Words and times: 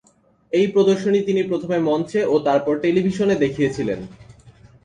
এই 0.51 0.67
প্রদর্শনী 0.67 1.19
তিনি 1.27 1.41
প্রথমে 1.43 1.77
মঞ্চে 1.87 2.21
ও 2.25 2.35
তারপর 2.47 2.73
টেলিভিশনে 2.83 3.35
দেখিয়েছিলেন। 3.35 3.99